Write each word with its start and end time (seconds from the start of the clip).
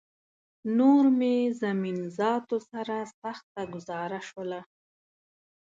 نور 0.77 1.03
مې 1.17 1.35
زمین 1.61 1.97
ذاتو 2.17 2.57
سره 2.69 2.95
سخته 3.21 3.61
ګوزاره 3.73 4.19
شوله 4.29 4.61